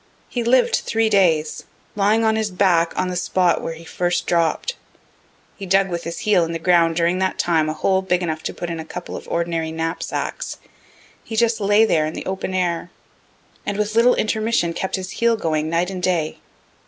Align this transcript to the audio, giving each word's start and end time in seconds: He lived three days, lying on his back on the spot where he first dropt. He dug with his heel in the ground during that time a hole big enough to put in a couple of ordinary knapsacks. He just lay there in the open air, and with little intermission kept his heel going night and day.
He 0.29 0.43
lived 0.43 0.77
three 0.77 1.11
days, 1.11 1.65
lying 1.95 2.23
on 2.23 2.35
his 2.35 2.49
back 2.49 2.91
on 2.97 3.09
the 3.09 3.15
spot 3.15 3.61
where 3.61 3.75
he 3.75 3.83
first 3.85 4.25
dropt. 4.25 4.75
He 5.57 5.67
dug 5.67 5.89
with 5.89 6.05
his 6.05 6.21
heel 6.21 6.43
in 6.43 6.53
the 6.53 6.57
ground 6.57 6.95
during 6.95 7.19
that 7.19 7.37
time 7.37 7.69
a 7.69 7.73
hole 7.73 8.01
big 8.01 8.23
enough 8.23 8.41
to 8.45 8.53
put 8.55 8.71
in 8.71 8.79
a 8.79 8.83
couple 8.83 9.15
of 9.15 9.27
ordinary 9.27 9.71
knapsacks. 9.71 10.57
He 11.23 11.35
just 11.35 11.59
lay 11.61 11.85
there 11.85 12.07
in 12.07 12.15
the 12.15 12.25
open 12.25 12.55
air, 12.55 12.89
and 13.63 13.77
with 13.77 13.93
little 13.93 14.15
intermission 14.15 14.73
kept 14.73 14.95
his 14.95 15.11
heel 15.11 15.37
going 15.37 15.69
night 15.69 15.91
and 15.91 16.01
day. 16.01 16.39